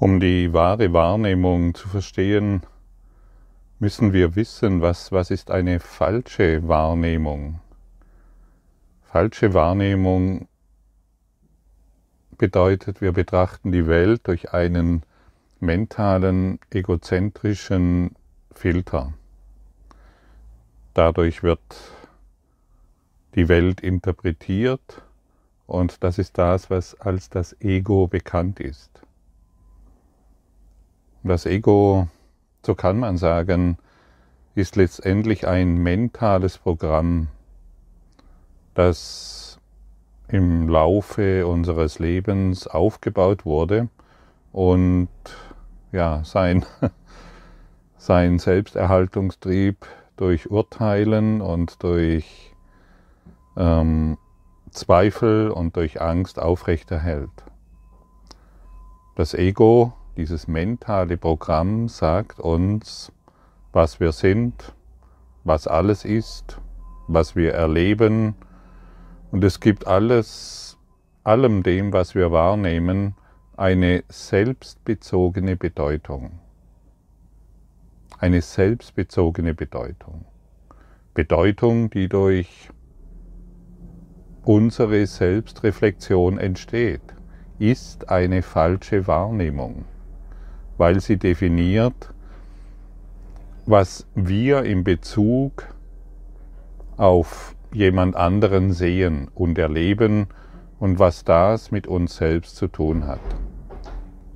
[0.00, 2.62] Um die wahre Wahrnehmung zu verstehen,
[3.80, 7.58] müssen wir wissen, was, was ist eine falsche Wahrnehmung.
[9.02, 10.46] Falsche Wahrnehmung
[12.36, 15.02] bedeutet, wir betrachten die Welt durch einen
[15.58, 18.14] mentalen, egozentrischen
[18.52, 19.14] Filter.
[20.94, 21.58] Dadurch wird
[23.34, 25.02] die Welt interpretiert
[25.66, 29.02] und das ist das, was als das Ego bekannt ist.
[31.24, 32.08] Das Ego,
[32.64, 33.76] so kann man sagen,
[34.54, 37.28] ist letztendlich ein mentales Programm,
[38.74, 39.58] das
[40.28, 43.88] im Laufe unseres Lebens aufgebaut wurde
[44.52, 45.08] und
[45.90, 46.64] ja, sein,
[47.96, 52.54] sein Selbsterhaltungstrieb durch Urteilen und durch
[53.56, 54.18] ähm,
[54.70, 57.30] Zweifel und durch Angst aufrechterhält.
[59.16, 63.12] Das Ego dieses mentale Programm sagt uns,
[63.72, 64.74] was wir sind,
[65.44, 66.60] was alles ist,
[67.06, 68.34] was wir erleben.
[69.30, 70.76] Und es gibt alles,
[71.22, 73.14] allem dem, was wir wahrnehmen,
[73.56, 76.40] eine selbstbezogene Bedeutung.
[78.18, 80.24] Eine selbstbezogene Bedeutung.
[81.14, 82.70] Bedeutung, die durch
[84.42, 87.02] unsere Selbstreflexion entsteht,
[87.60, 89.84] ist eine falsche Wahrnehmung
[90.78, 92.14] weil sie definiert,
[93.66, 95.66] was wir in Bezug
[96.96, 100.28] auf jemand anderen sehen und erleben
[100.78, 103.20] und was das mit uns selbst zu tun hat.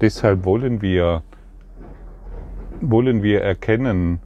[0.00, 1.22] Deshalb wollen wir,
[2.80, 4.20] wollen wir erkennen,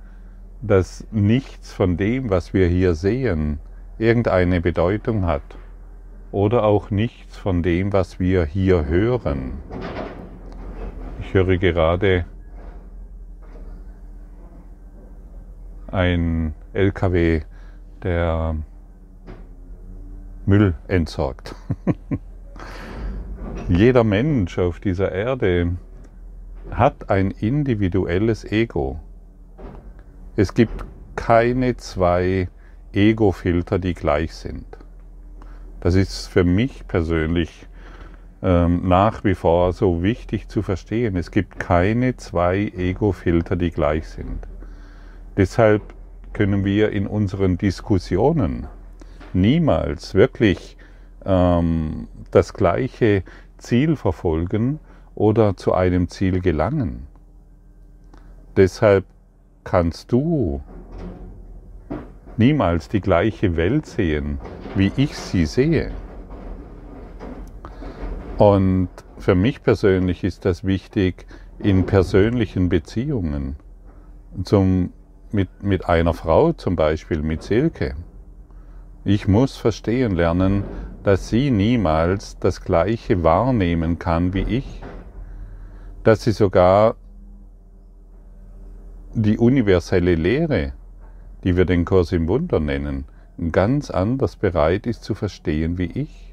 [0.63, 3.61] dass nichts von dem, was wir hier sehen,
[3.99, 5.43] irgendeine Bedeutung hat
[6.33, 9.53] oder auch nichts von dem, was wir hier hören,
[11.27, 12.25] ich höre gerade
[15.89, 17.43] ein LKW,
[18.03, 18.57] der
[20.45, 21.57] Müll entsorgt.
[23.69, 25.77] Jeder Mensch auf dieser Erde
[26.71, 29.01] hat ein individuelles Ego.
[30.37, 30.85] Es gibt
[31.17, 32.49] keine zwei
[32.93, 34.67] Ego-Filter, die gleich sind.
[35.81, 37.67] Das ist für mich persönlich
[38.43, 41.17] nach wie vor so wichtig zu verstehen.
[41.17, 44.47] Es gibt keine zwei Ego-Filter, die gleich sind.
[45.37, 45.83] Deshalb
[46.33, 48.67] können wir in unseren Diskussionen
[49.33, 50.77] niemals wirklich
[51.25, 53.23] ähm, das gleiche
[53.59, 54.81] Ziel verfolgen
[55.15, 57.07] oder zu einem Ziel gelangen.
[58.57, 59.05] Deshalb
[59.65, 60.63] kannst du
[62.37, 64.39] niemals die gleiche Welt sehen,
[64.75, 65.91] wie ich sie sehe.
[68.39, 71.27] Und für mich persönlich ist das wichtig
[71.59, 73.57] in persönlichen Beziehungen.
[74.45, 74.93] Zum,
[75.33, 77.95] mit, mit einer Frau zum Beispiel, mit Silke.
[79.05, 80.65] Ich muss verstehen lernen,
[81.03, 84.83] dass sie niemals das Gleiche wahrnehmen kann wie ich.
[86.03, 86.97] Dass sie sogar
[89.15, 90.75] die universelle Lehre,
[91.43, 93.07] die wir den Kurs im Wunder nennen,
[93.51, 96.26] ganz anders bereit ist zu verstehen wie ich.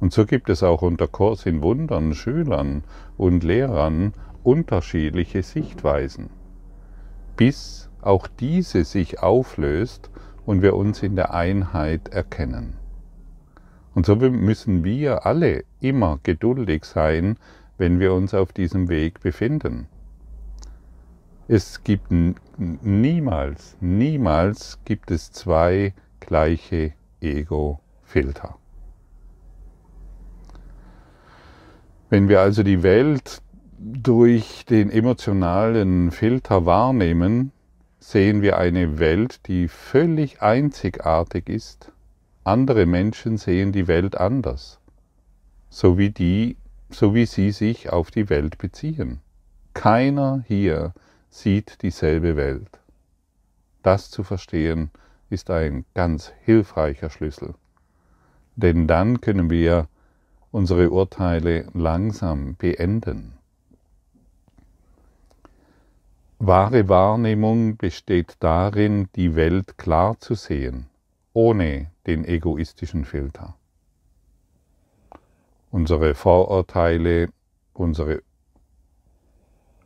[0.00, 2.84] Und so gibt es auch unter Kurs in Wundern Schülern
[3.16, 4.12] und Lehrern
[4.42, 6.30] unterschiedliche Sichtweisen,
[7.36, 10.10] bis auch diese sich auflöst
[10.44, 12.74] und wir uns in der Einheit erkennen.
[13.94, 17.36] Und so müssen wir alle immer geduldig sein,
[17.78, 19.86] wenn wir uns auf diesem Weg befinden.
[21.46, 22.08] Es gibt
[22.56, 28.56] niemals, niemals gibt es zwei gleiche Ego-Filter.
[32.14, 33.42] Wenn wir also die Welt
[33.76, 37.50] durch den emotionalen Filter wahrnehmen,
[37.98, 41.90] sehen wir eine Welt, die völlig einzigartig ist.
[42.44, 44.78] Andere Menschen sehen die Welt anders,
[45.70, 46.56] so wie, die,
[46.88, 49.18] so wie sie sich auf die Welt beziehen.
[49.72, 50.94] Keiner hier
[51.30, 52.78] sieht dieselbe Welt.
[53.82, 54.92] Das zu verstehen
[55.30, 57.54] ist ein ganz hilfreicher Schlüssel.
[58.54, 59.88] Denn dann können wir
[60.54, 63.32] unsere Urteile langsam beenden.
[66.38, 70.86] Wahre Wahrnehmung besteht darin, die Welt klar zu sehen,
[71.32, 73.56] ohne den egoistischen Filter.
[75.72, 77.30] Unsere Vorurteile,
[77.72, 78.22] unsere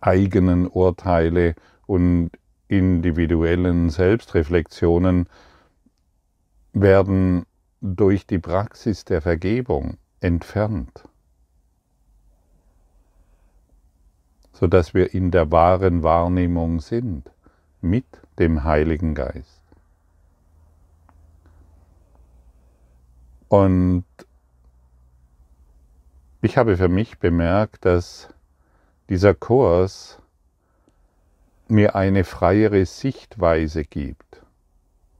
[0.02, 1.54] eigenen Urteile
[1.86, 2.30] und
[2.68, 5.30] individuellen Selbstreflexionen
[6.74, 7.46] werden
[7.80, 11.08] durch die Praxis der Vergebung entfernt.
[14.58, 17.30] sodass wir in der wahren Wahrnehmung sind
[17.80, 18.06] mit
[18.40, 19.62] dem Heiligen Geist.
[23.46, 24.04] Und
[26.42, 28.34] ich habe für mich bemerkt, dass
[29.08, 30.18] dieser Kurs
[31.68, 34.42] mir eine freiere Sichtweise gibt.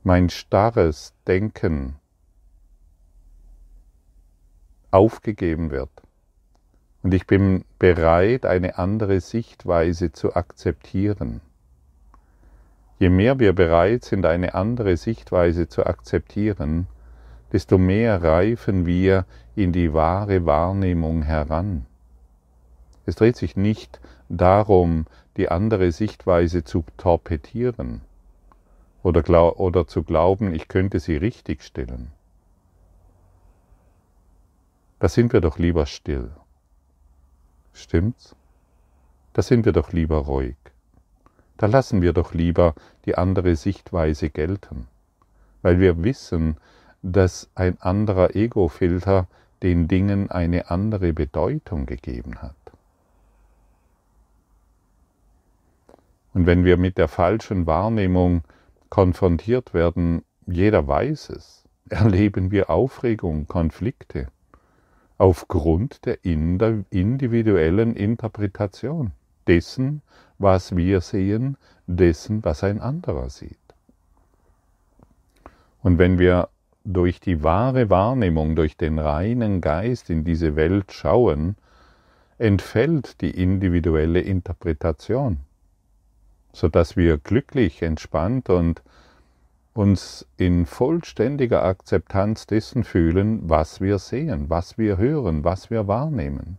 [0.02, 1.94] Mein starres Denken
[4.90, 5.90] aufgegeben wird.
[7.02, 11.40] Und ich bin bereit, eine andere Sichtweise zu akzeptieren.
[12.99, 16.88] Je mehr wir bereit sind, eine andere Sichtweise zu akzeptieren,
[17.52, 19.25] desto mehr reifen wir
[19.55, 21.87] in die wahre Wahrnehmung heran.
[23.06, 25.06] Es dreht sich nicht darum,
[25.37, 28.00] die andere Sichtweise zu torpedieren
[29.02, 32.08] oder, oder zu glauben, ich könnte sie richtigstellen.
[35.00, 36.30] Da sind wir doch lieber still.
[37.72, 38.34] Stimmt's?
[39.32, 40.56] Da sind wir doch lieber ruhig.
[41.56, 42.74] Da lassen wir doch lieber
[43.04, 44.88] die andere Sichtweise gelten,
[45.62, 46.56] weil wir wissen,
[47.02, 49.28] dass ein anderer Ego-Filter
[49.62, 52.54] den Dingen eine andere Bedeutung gegeben hat.
[56.34, 58.42] Und wenn wir mit der falschen Wahrnehmung
[58.88, 64.28] konfrontiert werden, jeder weiß es, erleben wir Aufregung, Konflikte
[65.18, 69.12] aufgrund der individuellen Interpretation
[69.46, 70.02] dessen,
[70.38, 71.56] was wir sehen,
[71.86, 73.58] dessen, was ein anderer sieht.
[75.82, 76.48] Und wenn wir
[76.84, 81.56] durch die wahre Wahrnehmung, durch den reinen Geist in diese Welt schauen,
[82.38, 85.38] entfällt die individuelle Interpretation
[86.52, 88.82] sodass wir glücklich, entspannt und
[89.78, 96.58] uns in vollständiger Akzeptanz dessen fühlen, was wir sehen, was wir hören, was wir wahrnehmen.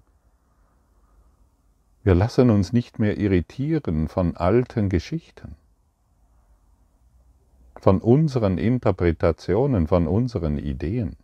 [2.02, 5.58] Wir lassen uns nicht mehr irritieren von alten Geschichten,
[7.76, 11.18] von unseren Interpretationen, von unseren Ideen.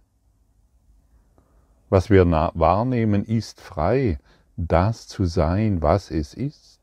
[1.90, 4.20] Was wir wahrnehmen, ist frei,
[4.58, 6.75] das zu sein, was es ist.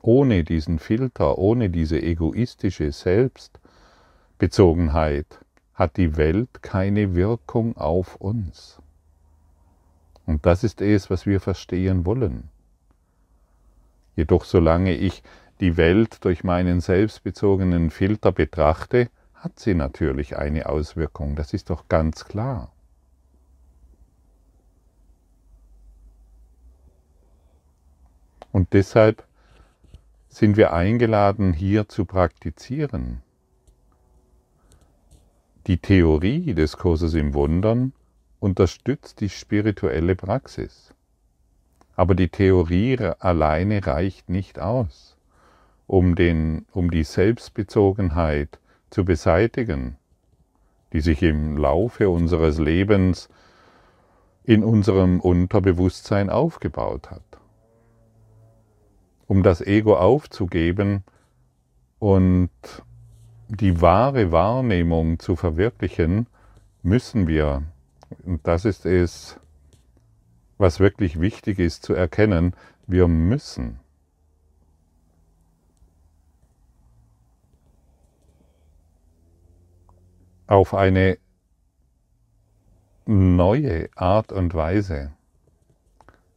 [0.00, 5.26] Ohne diesen Filter, ohne diese egoistische Selbstbezogenheit
[5.74, 8.80] hat die Welt keine Wirkung auf uns.
[10.26, 12.48] Und das ist es, was wir verstehen wollen.
[14.14, 15.24] Jedoch solange ich
[15.60, 21.88] die Welt durch meinen selbstbezogenen Filter betrachte, hat sie natürlich eine Auswirkung, das ist doch
[21.88, 22.72] ganz klar.
[28.50, 29.27] Und deshalb
[30.28, 33.22] sind wir eingeladen, hier zu praktizieren.
[35.66, 37.92] Die Theorie des Kurses im Wundern
[38.38, 40.94] unterstützt die spirituelle Praxis.
[41.96, 45.16] Aber die Theorie alleine reicht nicht aus,
[45.86, 48.60] um, den, um die Selbstbezogenheit
[48.90, 49.96] zu beseitigen,
[50.92, 53.28] die sich im Laufe unseres Lebens
[54.44, 57.27] in unserem Unterbewusstsein aufgebaut hat
[59.28, 61.04] um das Ego aufzugeben
[61.98, 62.50] und
[63.48, 66.26] die wahre Wahrnehmung zu verwirklichen,
[66.82, 67.62] müssen wir,
[68.24, 69.38] und das ist es,
[70.56, 72.54] was wirklich wichtig ist zu erkennen,
[72.86, 73.78] wir müssen.
[80.46, 81.18] Auf eine
[83.04, 85.12] neue Art und Weise,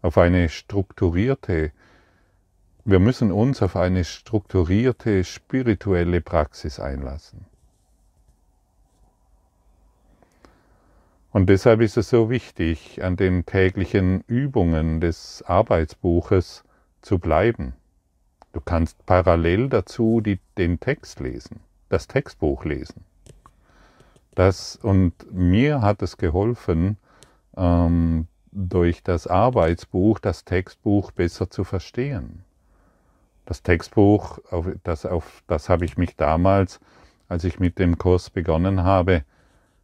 [0.01, 1.72] auf eine strukturierte
[2.84, 7.46] wir müssen uns auf eine strukturierte spirituelle Praxis einlassen.
[11.32, 16.64] Und deshalb ist es so wichtig, an den täglichen Übungen des Arbeitsbuches
[17.02, 17.74] zu bleiben.
[18.52, 23.06] Du kannst parallel dazu die, den Text lesen, das Textbuch lesen.
[24.36, 26.98] Das, und mir hat es geholfen,
[27.56, 32.44] ähm, durch das Arbeitsbuch das Textbuch besser zu verstehen.
[33.46, 34.40] Das Textbuch,
[34.84, 36.80] das, auf das habe ich mich damals,
[37.28, 39.24] als ich mit dem Kurs begonnen habe,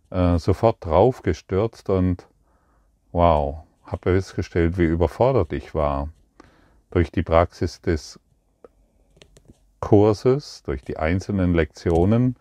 [0.09, 2.27] äh, sofort drauf gestürzt und
[3.11, 6.09] wow, habe festgestellt, wie überfordert ich war.
[6.91, 8.19] Durch die Praxis des
[9.79, 12.35] Kurses, durch die einzelnen Lektionen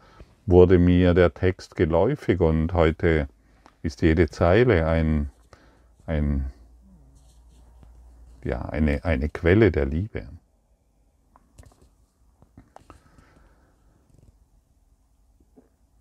[0.47, 3.29] wurde mir der Text geläufig und heute
[3.83, 5.31] ist jede Zeile ein,
[6.07, 6.53] ein,
[8.45, 10.29] ja, eine, eine Quelle der Liebe.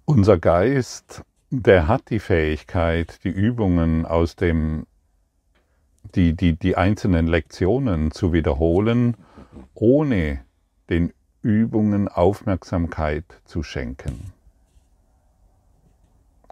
[0.07, 4.85] Unser Geist, der hat die Fähigkeit, die Übungen aus dem
[6.13, 9.17] die, die, die einzelnen Lektionen zu wiederholen,
[9.73, 10.41] ohne
[10.91, 14.31] den Übungen Aufmerksamkeit zu schenken.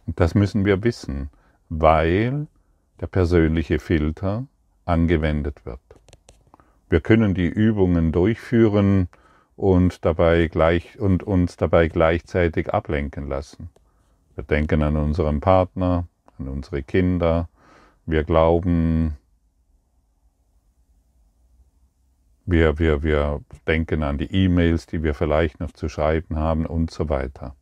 [0.07, 1.29] Das müssen wir wissen,
[1.69, 2.47] weil
[3.01, 4.47] der persönliche Filter
[4.85, 5.79] angewendet wird.
[6.89, 9.09] Wir können die Übungen durchführen
[9.55, 13.69] und, dabei gleich, und uns dabei gleichzeitig ablenken lassen.
[14.35, 16.07] Wir denken an unseren Partner,
[16.39, 17.49] an unsere Kinder,
[18.05, 19.17] wir glauben,
[22.45, 26.91] wir, wir, wir denken an die E-Mails, die wir vielleicht noch zu schreiben haben und
[26.91, 27.55] so weiter.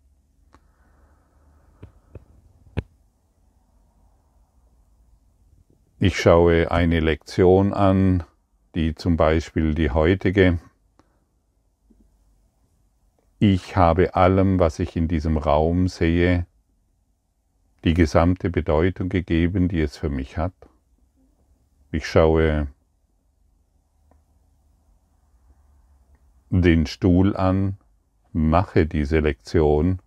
[6.00, 8.24] Ich schaue eine Lektion an,
[8.74, 10.58] die zum Beispiel die heutige.
[13.44, 16.46] Ich habe allem, was ich in diesem Raum sehe,
[17.84, 20.54] die gesamte Bedeutung gegeben, die es für mich hat.
[21.92, 22.68] Ich schaue
[26.52, 27.78] den Stuhl an,
[28.32, 29.98] mache diese Lektion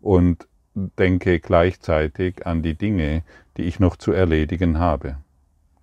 [0.00, 3.22] und denke gleichzeitig an die Dinge,
[3.58, 5.18] die ich noch zu erledigen habe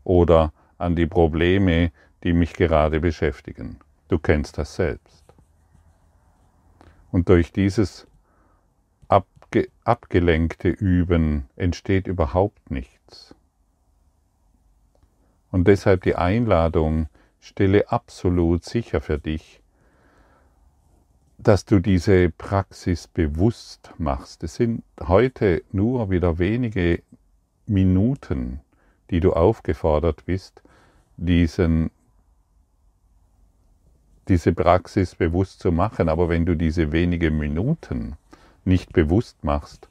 [0.04, 1.92] oder an die Probleme,
[2.24, 3.78] die mich gerade beschäftigen.
[4.08, 5.26] Du kennst das selbst.
[7.18, 8.06] Und durch dieses
[9.08, 13.34] abge abgelenkte Üben entsteht überhaupt nichts.
[15.50, 17.10] Und deshalb die Einladung,
[17.40, 19.62] stelle absolut sicher für dich,
[21.40, 24.44] dass du diese Praxis bewusst machst.
[24.44, 27.02] Es sind heute nur wieder wenige
[27.66, 28.62] Minuten,
[29.10, 30.62] die du aufgefordert bist,
[31.16, 31.90] diesen,
[34.27, 36.10] diese Praxis bewusst zu machen.
[36.10, 38.17] Aber wenn du diese wenigen Minuten
[38.65, 39.89] nicht bewusst machst,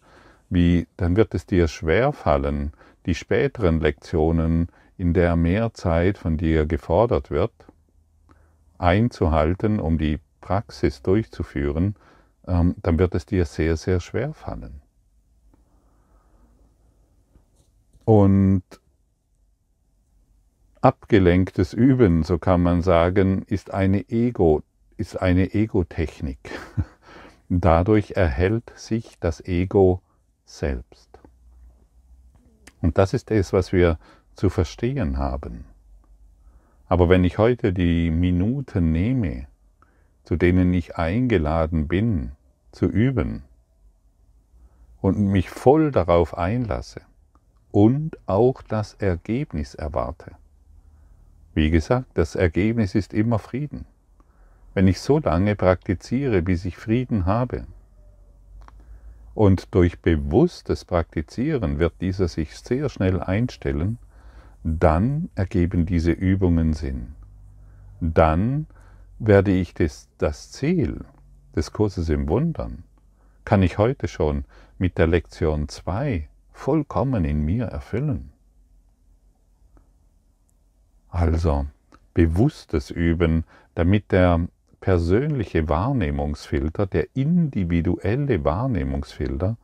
[0.49, 2.73] wie, dann wird es dir schwer fallen,
[3.07, 7.53] die späteren Lektionen, in der mehr Zeit von dir gefordert wird,
[8.79, 11.97] einzuhalten, um die Praxis durchzuführen,
[12.47, 14.81] ähm, dann wird es dir sehr, sehr schwer fallen.
[18.05, 18.63] Und
[20.87, 24.63] abgelenktes Üben, so kann man sagen, ist eine Ego,
[24.97, 26.39] ist eine Ego-Technik.
[27.49, 30.01] Dadurch erhält sich das Ego
[30.45, 31.19] selbst.
[32.83, 33.99] Und das ist es, was wir
[34.37, 35.65] zu verstehen haben.
[36.87, 39.49] Aber wenn ich heute die Minuten nehme,
[40.23, 42.31] zu denen ich eingeladen bin,
[42.71, 43.43] zu üben
[45.01, 47.01] und mich voll darauf einlasse
[47.73, 50.37] und auch das Ergebnis erwarte.
[51.57, 53.87] Wie gesagt, das Ergebnis ist immer Frieden.
[54.75, 57.67] Wenn ich so lange praktiziere, bis ich Frieden habe,
[59.35, 63.97] und durch bewusstes Praktizieren wird dieser sich sehr schnell einstellen,
[64.65, 67.15] dann ergeben diese Übungen Sinn.
[68.03, 68.67] Dann
[69.19, 71.07] werde ich das, das Ziel
[71.55, 72.85] des Kurses im Wundern,
[73.47, 74.45] kann ich heute schon
[74.77, 78.36] mit der Lektion 2 vollkommen in mir erfüllen.
[81.17, 81.65] Also
[82.13, 83.45] bewusstes Üben,
[83.75, 84.49] damit der
[84.81, 89.57] persönliche Wahrnehmungsfilter, der individuelle Wahrnehmungsfilter,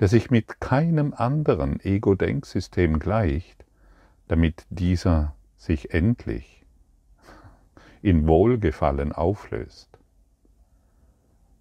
[0.00, 3.64] der sich mit keinem anderen Ego-Denksystem gleicht,
[4.26, 6.66] damit dieser sich endlich
[8.02, 10.00] in Wohlgefallen auflöst.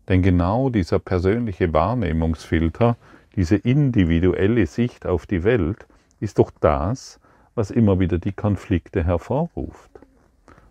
[0.07, 2.97] Denn genau dieser persönliche Wahrnehmungsfilter,
[3.35, 5.85] diese individuelle Sicht auf die Welt,
[6.19, 7.19] ist doch das,
[7.57, 9.89] was immer wieder die Konflikte hervorruft.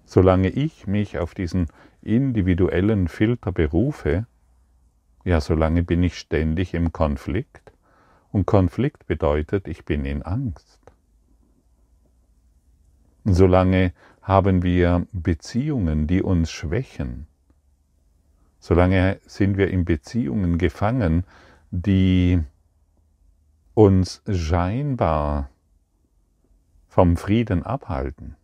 [0.05, 1.67] Solange ich mich auf diesen
[2.01, 4.27] individuellen Filter berufe,
[5.25, 7.73] ja, solange bin ich ständig im Konflikt.
[8.31, 10.79] Und Konflikt bedeutet, ich bin in Angst.
[13.25, 17.27] Solange haben wir Beziehungen, die uns schwächen.
[18.61, 21.25] Solange sind wir in Beziehungen gefangen,
[21.73, 22.39] die
[23.75, 25.51] uns scheinbar
[26.97, 28.37] vom Frieden abhalten.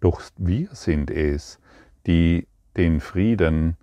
[0.00, 1.60] Doch wir sind es,
[2.06, 3.76] die den Frieden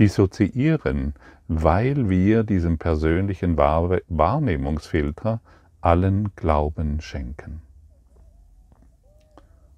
[0.00, 1.14] dissoziieren,
[1.46, 5.40] weil wir diesem persönlichen Wahrnehmungsfilter
[5.82, 7.62] allen Glauben schenken.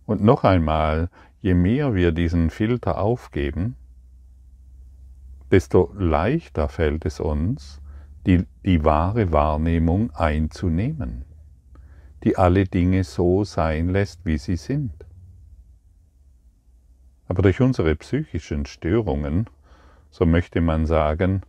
[0.06, 1.10] Und noch einmal,
[1.42, 3.76] je mehr wir diesen Filter aufgeben,
[5.50, 7.82] desto leichter fällt es uns,
[8.28, 11.24] die, die wahre Wahrnehmung einzunehmen,
[12.24, 14.92] die alle Dinge so sein lässt, wie sie sind.
[17.26, 19.48] Aber durch unsere psychischen Störungen,
[20.10, 21.40] so möchte man sagen,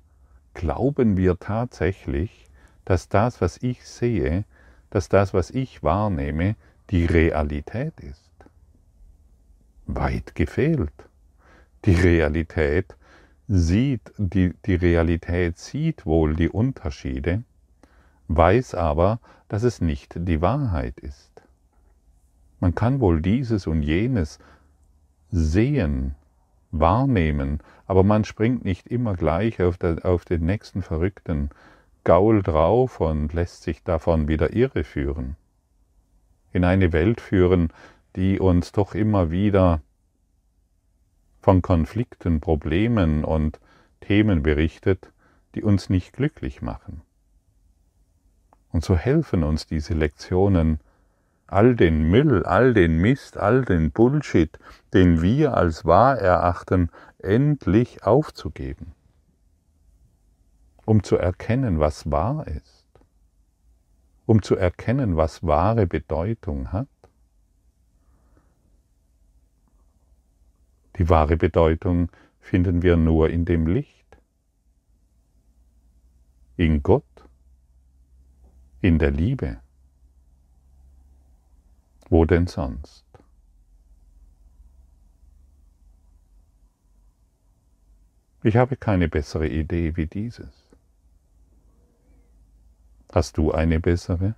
[0.54, 2.46] glauben wir tatsächlich,
[2.86, 4.46] dass das, was ich sehe,
[4.90, 6.56] dass das, was ich wahrnehme,
[6.92, 8.32] die Realität ist.
[9.86, 10.94] Weit gefehlt.
[11.84, 12.96] Die Realität
[13.52, 17.44] sieht, die, die Realität sieht wohl die Unterschiede,
[18.28, 21.32] weiß aber, dass es nicht die Wahrheit ist.
[22.60, 24.38] Man kann wohl dieses und jenes
[25.32, 26.14] sehen,
[26.72, 31.50] wahrnehmen, aber man springt nicht immer gleich auf, der, auf den nächsten verrückten
[32.04, 35.38] Gaul drauf und lässt sich davon wieder irreführen.
[36.54, 37.74] In eine Welt führen,
[38.16, 39.82] die uns doch immer wieder
[41.50, 43.60] von Konflikten, Problemen und
[44.02, 45.12] Themen berichtet,
[45.56, 47.02] die uns nicht glücklich machen.
[48.72, 50.80] Und so helfen uns diese Lektionen,
[51.48, 54.60] all den Müll, all den Mist, all den Bullshit,
[54.94, 58.94] den wir als wahr erachten, endlich aufzugeben,
[60.86, 62.88] um zu erkennen, was wahr ist,
[64.28, 66.99] um zu erkennen, was wahre Bedeutung hat.
[71.00, 74.18] Die wahre Bedeutung finden wir nur in dem Licht,
[76.58, 77.06] in Gott,
[78.82, 79.62] in der Liebe.
[82.10, 83.06] Wo denn sonst?
[88.44, 90.68] Ich habe keine bessere Idee wie dieses.
[93.14, 94.36] Hast du eine bessere?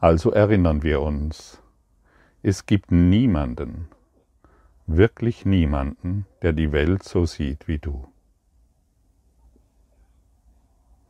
[0.00, 1.60] Also erinnern wir uns,
[2.48, 3.88] es gibt niemanden,
[4.86, 8.06] wirklich niemanden, der die Welt so sieht wie du.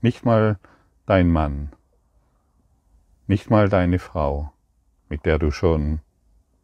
[0.00, 0.58] Nicht mal
[1.04, 1.74] dein Mann,
[3.26, 4.50] nicht mal deine Frau,
[5.10, 6.00] mit der du schon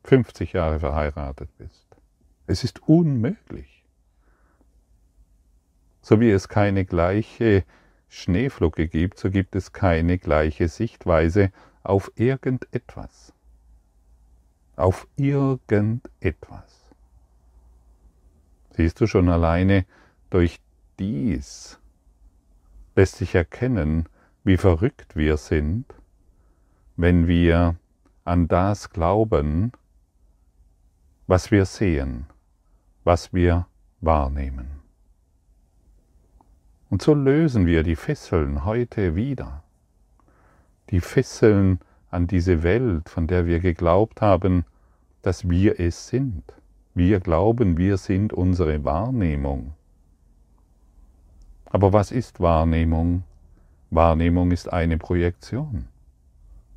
[0.04, 1.94] 50 Jahre verheiratet bist.
[2.46, 3.84] Es ist unmöglich.
[6.00, 7.64] So wie es keine gleiche
[8.08, 11.52] Schneeflocke gibt, so gibt es keine gleiche Sichtweise
[11.82, 13.34] auf irgendetwas
[14.76, 16.90] auf irgendetwas.
[18.70, 19.84] Siehst du schon alleine
[20.30, 20.60] durch
[20.98, 21.78] dies
[22.94, 24.08] lässt sich erkennen,
[24.44, 25.86] wie verrückt wir sind,
[26.96, 27.76] wenn wir
[28.24, 29.72] an das glauben,
[31.26, 32.26] was wir sehen,
[33.04, 33.66] was wir
[34.00, 34.82] wahrnehmen.
[36.90, 39.62] Und so lösen wir die Fesseln heute wieder.
[40.90, 41.80] Die Fesseln
[42.12, 44.64] an diese Welt, von der wir geglaubt haben,
[45.22, 46.44] dass wir es sind.
[46.94, 49.72] Wir glauben, wir sind unsere Wahrnehmung.
[51.64, 53.24] Aber was ist Wahrnehmung?
[53.90, 55.88] Wahrnehmung ist eine Projektion.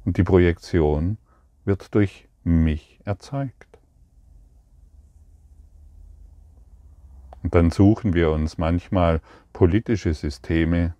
[0.05, 1.17] Und die Projektion
[1.65, 3.79] wird durch mich erzeugt.
[7.43, 9.21] Und dann suchen wir uns manchmal
[9.51, 10.95] politische Systeme.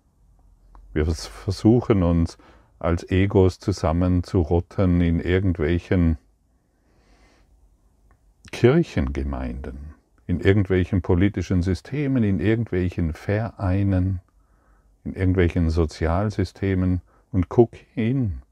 [0.92, 2.36] Wir versuchen uns
[2.78, 6.18] als Egos zusammenzurotten in irgendwelchen
[8.52, 9.94] Kirchengemeinden,
[10.26, 14.20] in irgendwelchen politischen Systemen, in irgendwelchen Vereinen,
[15.04, 17.00] in irgendwelchen Sozialsystemen
[17.32, 18.42] und guck hin,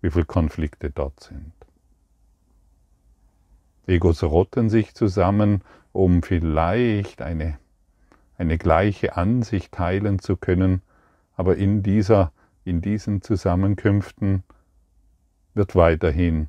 [0.00, 1.52] wie viele Konflikte dort sind.
[3.86, 7.58] Egos rotten sich zusammen, um vielleicht eine,
[8.36, 10.82] eine gleiche Ansicht teilen zu können,
[11.36, 12.32] aber in, dieser,
[12.64, 14.42] in diesen Zusammenkünften
[15.54, 16.48] wird weiterhin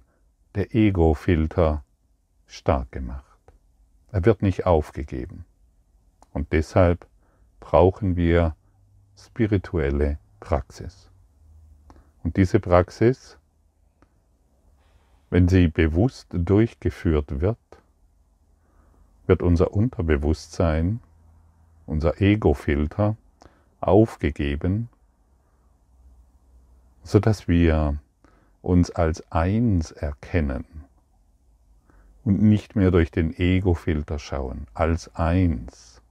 [0.55, 1.83] der Ego-Filter
[2.47, 3.25] stark gemacht.
[4.11, 5.45] Er wird nicht aufgegeben.
[6.33, 7.07] Und deshalb
[7.59, 8.55] brauchen wir
[9.17, 11.09] spirituelle Praxis.
[12.23, 13.37] Und diese Praxis,
[15.29, 17.57] wenn sie bewusst durchgeführt wird,
[19.27, 21.01] wird unser Unterbewusstsein,
[21.85, 23.15] unser Ego-Filter
[23.79, 24.89] aufgegeben,
[27.09, 27.97] sodass wir
[28.61, 30.63] uns als eins erkennen
[32.23, 36.03] und nicht mehr durch den Ego-Filter schauen, als eins.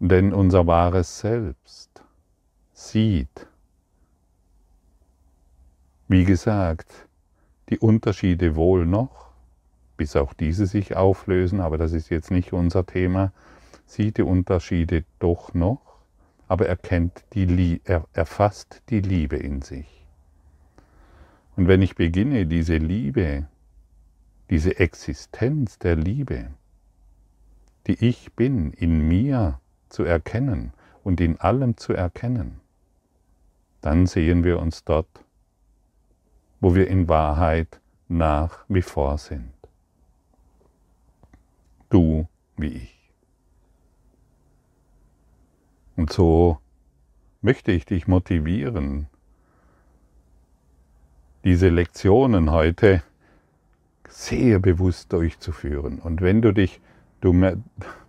[0.00, 2.02] Denn unser wahres Selbst
[2.72, 3.46] sieht,
[6.08, 7.06] wie gesagt,
[7.68, 9.30] die Unterschiede wohl noch,
[9.96, 13.32] bis auch diese sich auflösen, aber das ist jetzt nicht unser Thema,
[13.86, 15.91] sieht die Unterschiede doch noch,
[16.52, 20.06] aber erkennt die, er erfasst die Liebe in sich.
[21.56, 23.46] Und wenn ich beginne, diese Liebe
[24.52, 26.50] diese Existenz der Liebe,
[27.86, 32.60] die ich bin, in mir zu erkennen und in allem zu erkennen,
[33.80, 35.24] dann sehen wir uns dort,
[36.60, 39.54] wo wir in Wahrheit nach wie vor sind.
[41.88, 43.01] Du wie ich.
[45.96, 46.58] Und so
[47.40, 49.06] möchte ich dich motivieren,
[51.44, 53.02] diese Lektionen heute
[54.08, 55.98] sehr bewusst durchzuführen.
[55.98, 56.80] Und wenn du dich,
[57.20, 57.32] du,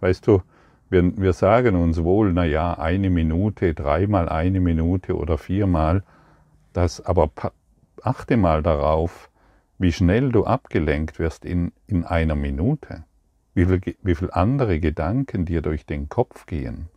[0.02, 0.42] weißt du,
[0.90, 6.04] wir, wir sagen uns wohl, na ja, eine Minute, dreimal eine Minute oder viermal,
[6.74, 7.32] das, aber
[8.02, 9.30] achte mal darauf,
[9.80, 13.06] wie schnell du abgelenkt wirst in, in einer Minute,
[13.56, 16.90] wie viele wie viel andere Gedanken dir durch den Kopf gehen,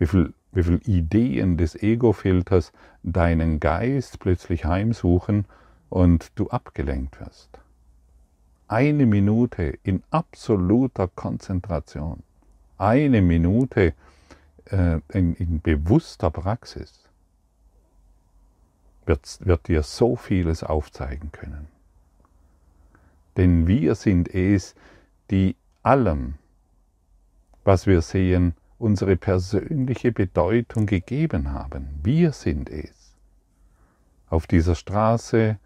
[0.00, 5.44] wie viele wie viel Ideen des Ego-Filters deinen Geist plötzlich heimsuchen
[5.88, 7.60] und du abgelenkt wirst.
[8.68, 12.22] Eine Minute in absoluter Konzentration,
[12.78, 13.94] eine Minute
[14.66, 17.04] äh, in, in bewusster Praxis
[19.06, 21.66] wird, wird dir so vieles aufzeigen können.
[23.36, 24.74] Denn wir sind es,
[25.30, 26.34] die allem,
[27.64, 31.88] was wir sehen, unsere persönliche Bedeutung gegeben haben.
[32.02, 33.14] Wir sind es.
[34.28, 35.58] Auf dieser Straße,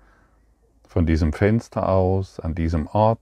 [0.88, 3.20] von diesem Fenster aus, an diesem Ort,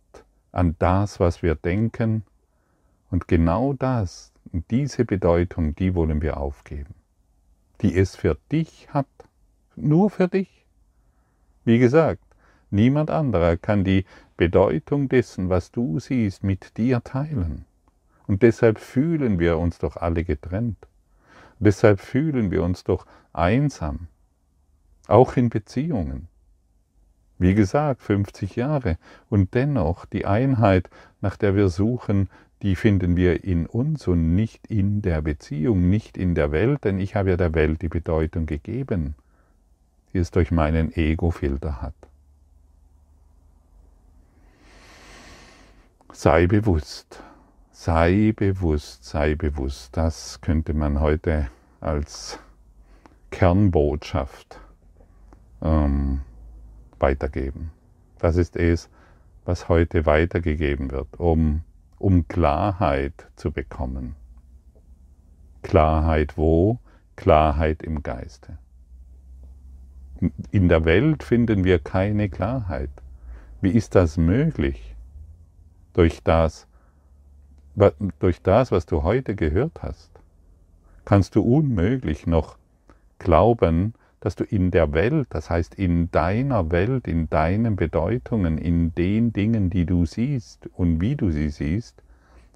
[0.51, 2.25] an das, was wir denken.
[3.11, 4.33] Und genau das,
[4.71, 6.95] diese Bedeutung, die wollen wir aufgeben,
[7.81, 9.07] die es für dich hat
[9.77, 10.67] nur für dich.
[11.65, 12.23] Wie gesagt,
[12.71, 14.05] niemand anderer kann die
[14.37, 17.65] Bedeutung dessen, was du siehst, mit dir teilen.
[18.27, 20.77] Und deshalb fühlen wir uns doch alle getrennt.
[21.59, 24.09] Deshalb fühlen wir uns doch einsam,
[25.07, 26.29] auch in Beziehungen.
[27.39, 28.99] Wie gesagt, 50 Jahre.
[29.29, 32.29] Und dennoch die Einheit, nach der wir suchen,
[32.63, 36.99] die finden wir in uns und nicht in der Beziehung, nicht in der Welt, denn
[36.99, 39.17] ich habe ja der Welt die Bedeutung gegeben
[40.13, 41.95] die es durch meinen Ego-Filter hat.
[46.13, 47.23] Sei bewusst,
[47.73, 49.97] sei bewusst, sei bewusst.
[49.97, 51.49] Das könnte man heute
[51.81, 52.39] als
[53.31, 54.61] Kernbotschaft
[55.63, 56.21] ähm,
[56.99, 57.73] weitergeben.
[58.19, 58.89] Das ist es,
[59.45, 61.63] was heute weitergegeben wird, um,
[61.99, 64.15] um Klarheit zu bekommen.
[65.63, 66.79] Klarheit wo?
[67.17, 68.59] Klarheit im Geiste.
[70.51, 72.91] In der Welt finden wir keine Klarheit.
[73.61, 74.95] Wie ist das möglich?
[75.95, 76.69] Durch das,
[78.19, 80.11] durch das, was du heute gehört hast,
[81.05, 82.57] kannst du unmöglich noch
[83.19, 88.95] glauben, dass du in der Welt, das heißt in deiner Welt, in deinen Bedeutungen, in
[88.95, 92.03] den Dingen, die du siehst und wie du sie siehst,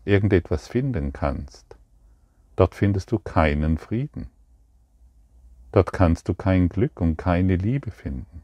[0.04, 1.76] irgendetwas finden kannst.
[2.54, 4.28] Dort findest du keinen Frieden.
[5.72, 8.42] Dort kannst du kein Glück und keine Liebe finden.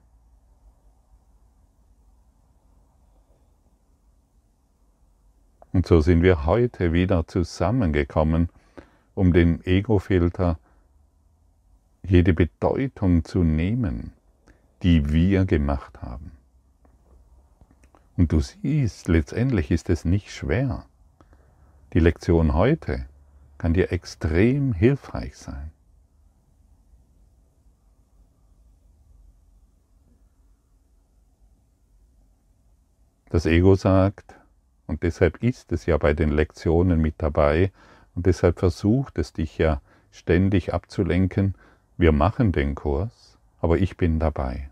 [5.73, 8.51] Und so sind wir heute wieder zusammengekommen,
[9.15, 10.59] um den Ego-Filter
[12.03, 14.13] jede Bedeutung zu nehmen,
[14.83, 16.33] die wir gemacht haben.
[18.17, 20.85] Und du siehst, letztendlich ist es nicht schwer.
[21.95, 23.07] Die Lektion heute
[23.57, 25.71] kann dir extrem hilfreich sein.
[33.31, 34.35] Das Ego sagt,
[34.93, 37.73] und deshalb ist es ja bei den Lektionen mit dabei,
[38.15, 41.55] und deshalb versucht es dich ja ständig abzulenken,
[41.97, 44.69] wir machen den Kurs, aber ich bin dabei.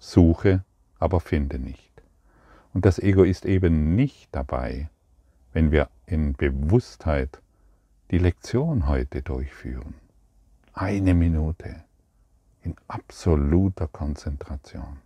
[0.00, 0.64] Suche,
[0.98, 1.92] aber finde nicht.
[2.74, 4.90] Und das Ego ist eben nicht dabei,
[5.52, 7.40] wenn wir in Bewusstheit
[8.10, 9.94] die Lektion heute durchführen.
[10.74, 11.84] Eine Minute
[12.64, 14.96] in absoluter Konzentration.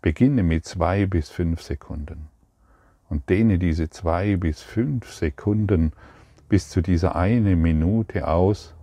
[0.00, 2.31] Beginne mit zwei bis fünf Sekunden
[3.12, 5.92] und dehne diese zwei bis fünf Sekunden
[6.48, 8.74] bis zu dieser eine Minute aus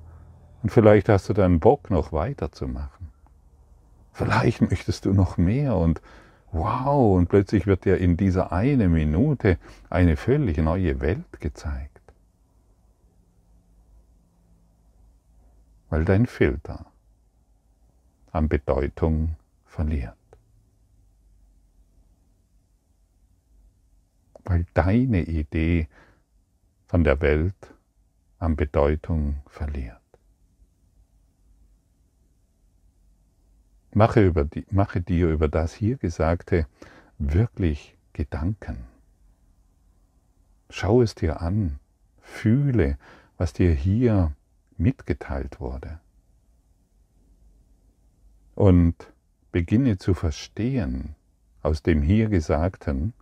[0.61, 3.09] und vielleicht hast du dann Bock noch weiterzumachen.
[4.13, 5.99] Vielleicht möchtest du noch mehr und
[6.51, 9.57] wow, und plötzlich wird dir in dieser eine Minute
[9.89, 11.99] eine völlig neue Welt gezeigt.
[15.89, 16.85] Weil dein Filter
[18.31, 20.18] an Bedeutung verliert.
[24.49, 25.88] Weil deine Idee
[26.88, 27.75] von der Welt
[28.39, 30.01] an Bedeutung verliert.
[33.93, 36.65] Mache, die, mache dir über das hier Gesagte
[37.19, 38.85] wirklich Gedanken.
[40.71, 41.79] Schau es dir an,
[42.19, 42.97] fühle,
[43.38, 44.33] was dir hier
[44.77, 45.99] mitgeteilt wurde.
[48.55, 49.13] Und
[49.51, 51.13] beginne zu verstehen
[51.62, 53.13] aus dem hier Gesagten,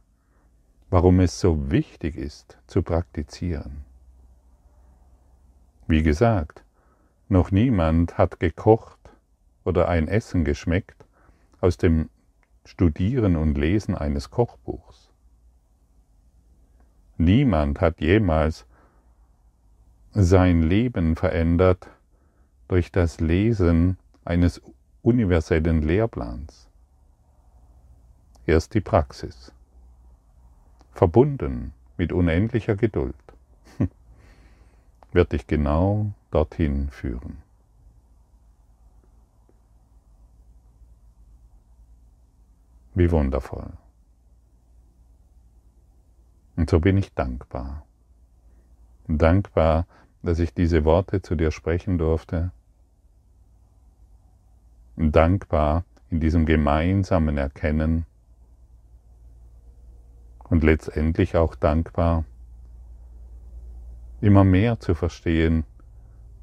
[0.90, 3.84] warum es so wichtig ist zu praktizieren.
[5.88, 6.64] Wie gesagt,
[7.30, 8.98] Noch niemand hat gekocht
[9.66, 11.06] oder ein Essen geschmeckt
[11.60, 12.10] aus dem
[12.64, 15.10] Studieren und Lesen eines Kochbuchs.
[17.18, 18.66] Niemand hat jemals
[20.12, 21.90] sein Leben verändert
[22.70, 24.62] durch das Lesen eines
[25.02, 26.70] universellen Lehrplans.
[28.46, 29.52] Erst die Praxis,
[30.98, 33.16] verbunden mit unendlicher Geduld,
[35.12, 37.38] wird dich genau dorthin führen.
[42.96, 43.74] Wie wundervoll.
[46.56, 47.86] Und so bin ich dankbar.
[49.08, 49.86] Dankbar,
[50.24, 52.52] dass ich diese Worte zu dir sprechen durfte.
[54.96, 58.08] Dankbar in diesem gemeinsamen Erkennen
[60.50, 62.26] und letztendlich auch dankbar,
[64.22, 65.66] immer mehr zu verstehen,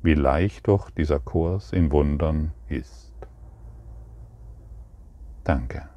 [0.03, 3.12] wie leicht doch dieser Kurs in Wundern ist.
[5.45, 5.93] Danke.